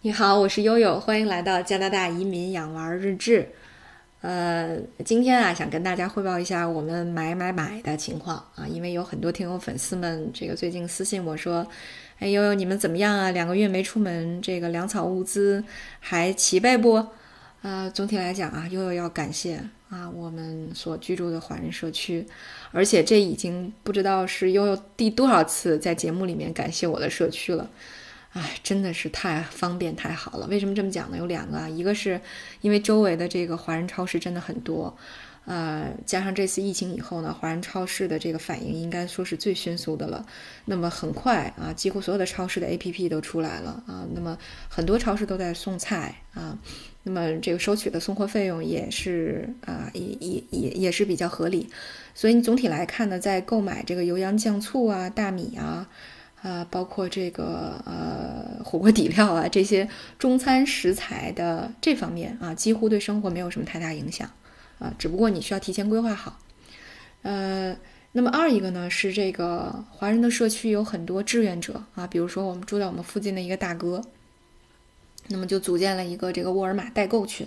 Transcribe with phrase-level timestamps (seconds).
[0.00, 3.48] 你好，我是悠悠，欢迎来到加拿大移民养娃日志。
[4.20, 11.66] 呃，今天啊，想跟大家汇报一下我们买买买的情况啊，因为有很多听友粉丝们，这个最近私信我说，
[12.20, 13.32] 哎，悠悠你们怎么样啊？
[13.32, 15.64] 两个月没出门，这个粮草物资
[15.98, 17.04] 还齐备不？
[17.62, 19.60] 啊，总体来讲啊，悠悠要感谢
[19.90, 22.24] 啊我们所居住的华人社区，
[22.70, 27.68] 而且这已经不知道是悠悠第多少次在节目里面感谢我的社区了。
[28.32, 30.46] 哎，真的是太方便太好了。
[30.48, 31.16] 为什么这么讲呢？
[31.16, 32.20] 有两个啊，一个是
[32.60, 34.94] 因为周围的这个华人超市真的很多，
[35.46, 40.24] 呃，加上这次疫情以后呢，华人超市的这个反应应该说是最迅速的了。
[40.66, 44.06] 那么很快啊，几乎所有的超市的 APP 都出来了啊。
[44.14, 44.36] 那么
[44.68, 46.56] 很多超市都在送菜啊。
[47.04, 51.70] 那么这个收取的送货费用也是啊，也也也也是比较合理。
[52.14, 55.88] 所以你总体来看呢，在购买这个油盐酱醋啊、大米啊。
[56.42, 59.88] 啊，包括这个呃火锅底料啊，这些
[60.18, 64.30] 中餐食材的这方面啊，几乎对生活没有什么太大影响
[64.78, 64.94] 啊。
[64.98, 66.38] 只不过你需要提前规划好。
[67.22, 67.76] 呃，
[68.12, 74.00] 那么二一个呢是这个华人的社区有很多志愿者啊，比如说我们住在我们附近的一个大哥，
[75.26, 77.46] 那么就组建了一个这个沃尔玛代购群。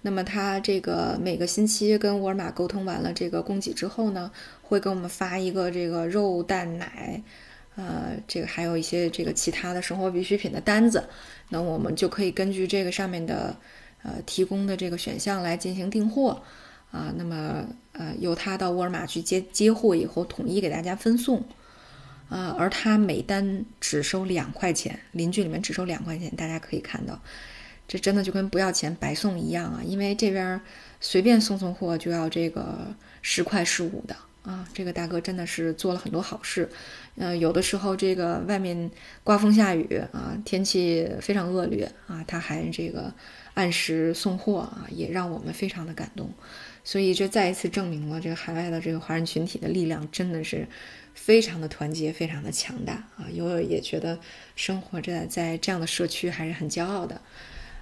[0.00, 4.30] 那么他这个每个星期跟沃尔玛沟通完了这个供给之后呢，
[4.62, 7.22] 会给我们发一个这个肉蛋奶。
[7.76, 11.02] 呃，这个还有一些这个其他的生活必需品的单子，
[11.48, 13.56] 那我们就可以根据这个上面的
[14.04, 16.40] 呃提供的这个选项来进行订货
[16.92, 17.12] 啊。
[17.16, 21.42] 那么呃，由他到沃尔玛去接接货以后，统一给大家分送
[22.28, 22.54] 啊。
[22.56, 27.20] 而他每单只收两块钱，邻居里面只收两块钱，大家可以看到，
[27.88, 29.80] 这真的就跟不要钱白送一样啊。
[29.84, 30.60] 因为这边
[31.00, 34.14] 随便送送货就要这个十块十五的。
[34.44, 36.68] 啊，这个大哥真的是做了很多好事，
[37.16, 38.90] 呃，有的时候这个外面
[39.22, 43.10] 刮风下雨啊，天气非常恶劣啊，他还这个
[43.54, 46.30] 按时送货啊，也让我们非常的感动。
[46.84, 50.68] 所以这再一次证明了这个海外的这个华人群体的力量真的是
[51.14, 53.24] 非常的团结，非常的强大啊。
[53.32, 54.20] 有也觉得
[54.56, 57.18] 生活在在这样的社区还是很骄傲的。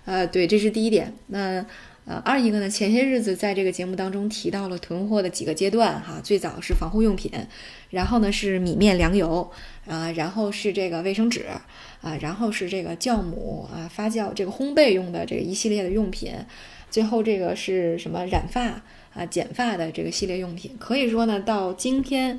[0.04, 1.12] 呃，对，这是第一点。
[1.26, 1.66] 那。
[2.04, 7.30] 呃，二一个呢，前些日子在这个节目当中提到了囤货的几个阶段哈，最早是防护用品，
[7.90, 9.48] 然后呢是米面粮油，
[9.86, 11.46] 啊，然后是这个卫生纸，
[12.00, 16.32] 啊，然后是这个酵母啊发酵这个烘焙用的这个一系列的用品，
[16.90, 18.82] 最后这个是什么染发
[19.14, 22.36] 啊剪发的这个系列用品，可以说呢到今天，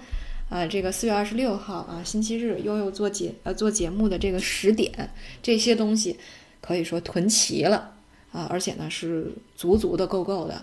[0.49, 4.91] 啊这个四月二十六号啊星期日悠悠做节呃做节目的这个十点，
[5.41, 6.19] 这些东西
[6.59, 7.92] 可以说囤齐了。
[8.33, 10.55] 啊，而且呢是足足的够够的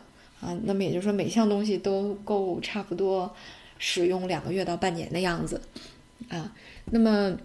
[0.42, 3.34] 啊，那么也就是说每项东西都够差不多
[3.78, 5.62] 使用两个月到半年的样子
[6.28, 6.52] 啊，
[6.86, 7.38] 那么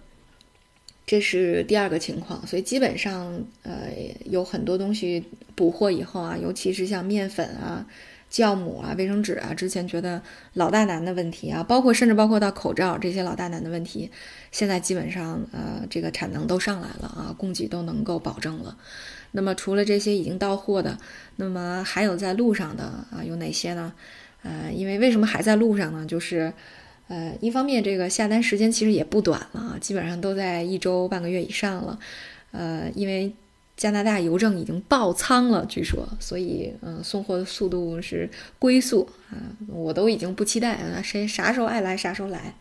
[1.06, 3.90] 这是第二个情况，所以基本上呃
[4.24, 5.22] 有很多东西
[5.54, 7.86] 补货以后啊，尤其是像面粉啊、
[8.30, 10.20] 酵母啊、卫生纸啊，之前觉得
[10.54, 14.10] 老大难的问题啊，包括甚至包括到口罩这些老大难的问题，
[14.50, 18.76] 现在基本上呃这个产能都上来了啊，供给都能够保证了。
[19.32, 20.98] 那么除了这些已经到货的，
[21.36, 23.92] 那么还有在路上的啊，有哪些呢？
[24.42, 26.06] 呃，因为为什么还在路上呢？
[26.06, 26.52] 就是，
[27.08, 31.98] 呃，一方面这个下单时间其实也不短了啊，基本上都在一周半个月以上了。
[32.52, 33.34] 呃，因为
[33.76, 38.28] 加拿大邮政已经爆仓了，据说，所以嗯，送货的速度是
[38.58, 39.36] 龟速啊，
[39.68, 42.54] 我都已经不期待啊，谁啥时候爱来啥时候来。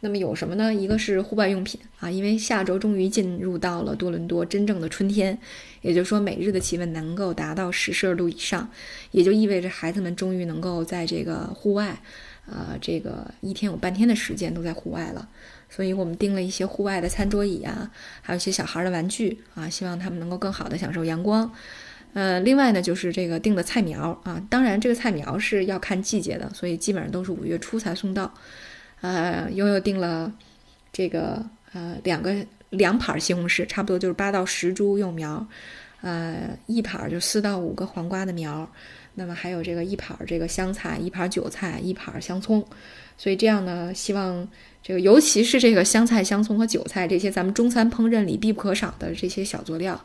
[0.00, 0.72] 那么有什么呢？
[0.72, 5.36] 一个是户外用品啊，因为下周终于进入到了多伦多真正的春天，
[5.82, 8.70] 也就是说每日的气温能够达到十摄氏度以上，
[9.10, 12.00] 也就意味着孩子们终于能够在这个户外，
[12.46, 15.28] 呃，这个一天有半天的时间都在户外了。
[15.70, 17.90] 所以我们订了一些户外的餐桌椅啊，
[18.22, 21.50] 还有一些小孩的玩具啊，希望他们能够更好的享受阳光。
[22.14, 28.32] 呃，另外呢就是这个订的菜苗啊，当然这个菜苗是要看季节的，所以基本上都是五月初才送到。
[29.00, 30.32] 呃，悠悠订了
[30.92, 32.34] 这个呃两个
[32.70, 35.46] 两盘西红柿，差不多就是八到十株幼苗，
[36.00, 38.70] 呃一盘就四到五个黄瓜的苗，
[39.14, 42.64] 那么还有这个一盘这个香菜，一盘韭菜，一盘香葱，
[43.16, 44.46] 所以这样呢，希望
[44.82, 50.00] 这个尤其是这个香菜、香葱和韭菜这些咱们中餐烹饪里必不可少的这些小佐料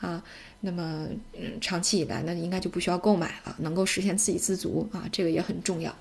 [0.00, 0.22] 啊，
[0.60, 1.06] 那么
[1.38, 5.94] 嗯长期以来呢，应该就不需要购买了，能够实现自给自足啊，这个也很重要。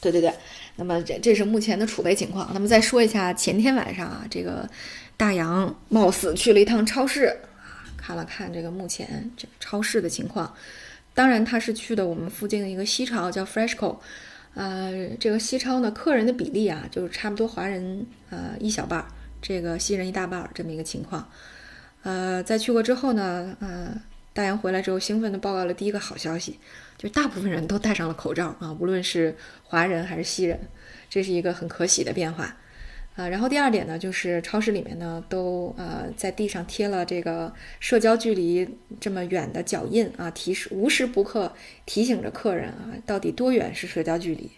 [0.00, 0.32] 对对对。
[0.78, 2.50] 那么这这是目前的储备情况。
[2.52, 4.68] 那么再说一下前天晚上啊，这个
[5.16, 7.34] 大洋冒死去了一趟超市，
[8.06, 10.54] 看了看这个目前这个超市的情况。
[11.12, 13.98] 当然他是去的我们附近的一个西超，叫 Freshco。
[14.54, 19.06] 呃，这个西超呢，客人的比例啊，就是差不多华人呃一小半儿，
[19.42, 21.28] 这个西人一大半儿这么一个情况。
[22.04, 24.00] 呃，在去过之后呢，呃，
[24.32, 26.60] 大洋回来之后兴奋地报告了第一个好消息，
[26.96, 30.60] 就大部分人都戴上了口罩啊，无论是华人还是西人，
[31.10, 32.56] 这是一个很可喜的变化。
[33.16, 38.68] 啊，然后第二点呢，就是超市里面呢都呃在地上贴了这个社交距离
[39.00, 41.50] 这么远的脚印啊，提示无时不刻
[41.86, 44.50] 提醒着客人啊，到底多远是社交距离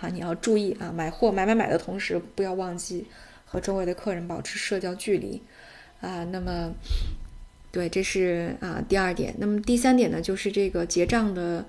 [0.00, 0.08] 啊？
[0.08, 3.04] 你要注意啊，买货买买买的同时，不要忘记
[3.44, 5.42] 和周围的客人保持社交距离
[6.00, 6.24] 啊。
[6.32, 6.72] 那么，
[7.70, 9.34] 对，这是啊第二点。
[9.38, 11.62] 那么第三点呢，就是这个结账的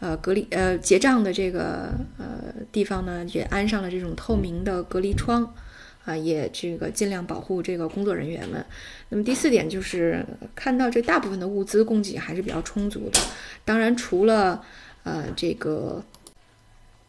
[0.00, 5.54] 呃隔离呃结账的这个呃地方呢，也安上了这种透明的隔离窗。
[6.04, 8.64] 啊，也这个尽量保护这个工作人员们。
[9.08, 10.24] 那么第四点就是
[10.54, 13.18] 看到这大部分的物资供给还是比较充足的。
[13.64, 14.62] 当然，除了
[15.04, 16.04] 呃这个，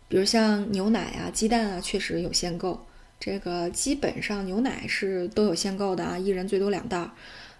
[0.07, 2.85] 比如像牛奶啊、鸡蛋啊，确实有限购。
[3.19, 7.11] 这个基本上牛奶是都有限购的啊，一人最多两袋儿。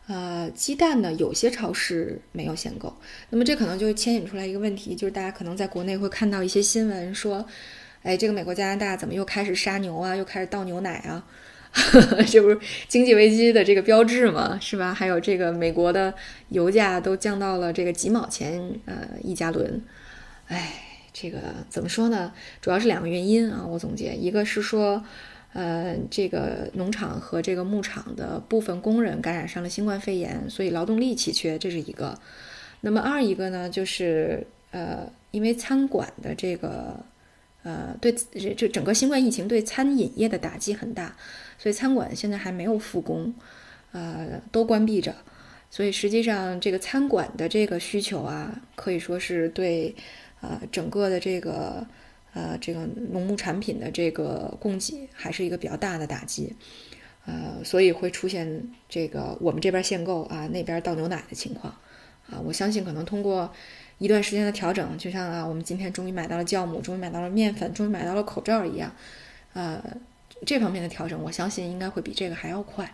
[0.08, 2.96] 呃，鸡蛋呢，有些超市没有限购。
[3.30, 7.46] 那么这可能就牵引出来一个问题，就是大家可能在国内会看到一些新闻说。
[8.06, 10.16] 哎，这个美国、加拿大怎么又开始杀牛啊？
[10.16, 11.26] 又开始倒牛奶啊？
[12.30, 14.60] 这不是经济危机的这个标志吗？
[14.62, 14.94] 是吧？
[14.94, 16.14] 还有这个美国的
[16.50, 19.82] 油价都降到了这个几毛钱呃一加仑。
[20.46, 20.74] 哎，
[21.12, 22.32] 这个怎么说呢？
[22.62, 23.66] 主要是两个原因啊。
[23.68, 25.04] 我总结，一个是说，
[25.54, 32.16] 呃，这个农场和这个牧场的部分工人感染上了新冠肺炎，所以劳动力奇缺，这是一个。
[32.82, 37.04] 那么二一个呢，就是呃，因为餐馆的这个。
[37.66, 41.16] 呃，对这这整个新冠疫情对餐饮业的打击很大，
[41.58, 43.34] 所以餐馆现在还没有复工，
[43.92, 45.16] 呃，都关闭着。
[45.72, 49.96] 所以实际上这个餐馆的这个需求啊，可以说是对
[50.42, 51.84] 呃整个的这个
[52.36, 56.56] 呃这个农牧产品的这个供给还是一个比较大的打击，
[57.26, 61.74] 呃，所以会出现这个我们这边限购啊，那边倒牛奶的情况
[62.30, 62.40] 啊。
[62.46, 63.52] 我相信可能通过。
[63.98, 68.94] 一段时间的调整，就像啊，我们今天终于买到了酵母，终于买到了面粉，终于买到了口罩一样，
[69.54, 69.82] 呃，
[70.46, 72.92] 这方面的调整，我相信应该会比这个还要快，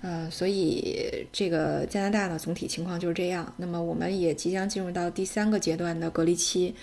[0.00, 3.52] 呃，所以这个加拿大呢，总体情况就是这样。
[3.56, 6.74] 那么我们也即将进入到第三个阶段的隔离期，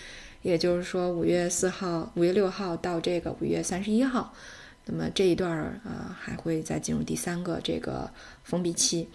[0.41, 4.33] 也就是说五月四号、五月六号到这个五月三十一号，
[4.85, 8.11] 那么这一段儿啊，还会再进入第三个这个
[8.43, 9.07] 封闭期。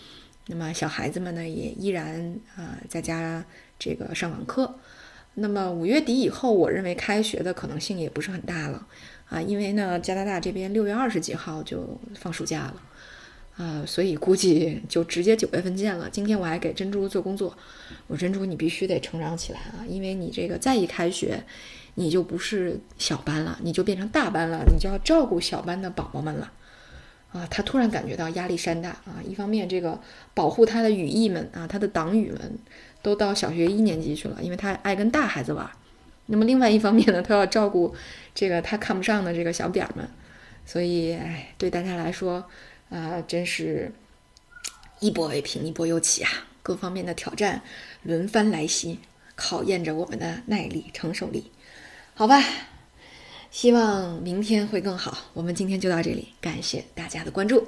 [0.46, 3.44] 那么小孩子们呢，也依然啊在家。
[3.76, 4.78] 这个上网课，
[5.34, 8.86] 那么五月底以后，我认为开学的可能性也不是很大了
[9.28, 12.82] 啊，因为呢，加拿大这边六月二十几号就放暑假了
[13.56, 16.08] 啊，所以估计就直接九月份见了。
[16.08, 17.54] 今天我还给珍珠做工作，
[18.06, 21.42] 我珍珠你必须得成长起来啊，因为你这个再一开学，
[21.96, 26.52] 你就不是小班了，你就变成大班了，你就要照顾小班的宝宝们了
[27.34, 27.46] 啊。
[27.50, 30.00] 他突然感觉到压力山大啊，一方面这个
[30.32, 32.58] 保护他的羽翼们啊，他的党羽们。
[33.04, 35.70] 都到小学一年级去了，因为他爱跟大孩子玩。
[36.24, 37.94] 那么另外一方面呢，他要照顾
[38.34, 40.08] 这个他看不上的这个小点儿们，
[40.64, 42.42] 所以哎，对大家来说
[42.88, 43.92] 啊，真是
[45.00, 46.30] 一波未平一波又起啊！
[46.62, 47.60] 各方面的挑战
[48.04, 48.98] 轮番来袭，
[49.34, 51.52] 考验着我们的耐力承受力。
[52.14, 52.42] 好吧，
[53.54, 55.16] 希望明天会更好。
[55.32, 57.64] 我们今天就到这里，感谢大家的关注。